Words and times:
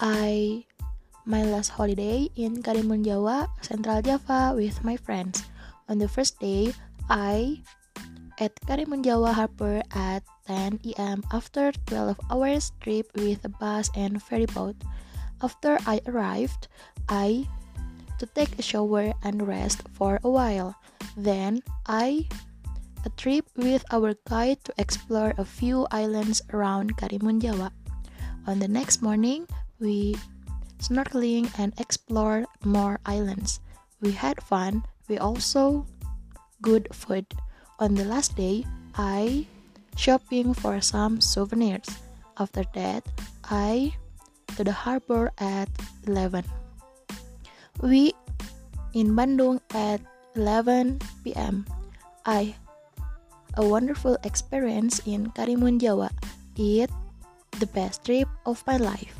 I 0.00 0.64
my 1.24 1.42
last 1.42 1.72
holiday 1.72 2.28
in 2.36 2.60
Karimun 2.60 3.00
Jawa, 3.00 3.48
Central 3.64 4.04
Java 4.04 4.52
with 4.52 4.84
my 4.84 4.96
friends. 4.96 5.48
On 5.88 5.96
the 5.96 6.08
first 6.08 6.36
day, 6.38 6.76
I 7.08 7.64
at 8.36 8.52
Karimun 8.68 9.00
Jawa 9.00 9.32
Harbor 9.32 9.80
at 9.96 10.20
10 10.46 10.84
am 11.00 11.24
after 11.32 11.72
12 11.88 12.20
hours 12.28 12.72
trip 12.84 13.08
with 13.16 13.40
a 13.44 13.48
bus 13.48 13.88
and 13.96 14.20
ferry 14.20 14.44
boat. 14.44 14.76
After 15.40 15.80
I 15.88 16.04
arrived, 16.04 16.68
I 17.08 17.48
to 18.20 18.26
take 18.36 18.58
a 18.58 18.62
shower 18.62 19.16
and 19.24 19.48
rest 19.48 19.80
for 19.96 20.20
a 20.20 20.28
while. 20.28 20.76
Then 21.16 21.64
I 21.88 22.28
a 23.08 23.10
trip 23.16 23.48
with 23.56 23.80
our 23.88 24.12
guide 24.28 24.60
to 24.68 24.76
explore 24.76 25.32
a 25.40 25.44
few 25.48 25.88
islands 25.90 26.44
around 26.52 27.00
Karimun 27.00 27.40
Jawa. 27.40 27.72
On 28.46 28.60
the 28.60 28.68
next 28.68 29.00
morning, 29.00 29.48
we 29.78 30.16
snorkeling 30.78 31.50
and 31.58 31.72
explored 31.78 32.46
more 32.64 33.00
islands. 33.06 33.60
We 34.00 34.12
had 34.12 34.42
fun. 34.42 34.84
We 35.08 35.18
also 35.18 35.86
good 36.62 36.88
food. 36.92 37.26
On 37.78 37.94
the 37.94 38.04
last 38.04 38.36
day, 38.36 38.64
I 38.96 39.46
shopping 39.96 40.52
for 40.54 40.80
some 40.80 41.20
souvenirs. 41.20 41.88
After 42.38 42.64
that, 42.74 43.04
I 43.48 43.96
to 44.56 44.64
the 44.64 44.72
harbor 44.72 45.32
at 45.38 45.68
11. 46.06 46.44
We 47.80 48.12
in 48.92 49.16
Bandung 49.16 49.60
at 49.72 50.00
11 50.36 51.00
p.m. 51.24 51.64
I 52.24 52.56
a 53.56 53.64
wonderful 53.64 54.16
experience 54.24 55.00
in 55.08 55.32
Karimun 55.32 55.80
Jawa. 55.80 56.12
It 56.56 56.92
the 57.56 57.68
best 57.72 58.04
trip 58.04 58.28
of 58.44 58.60
my 58.68 58.76
life. 58.76 59.15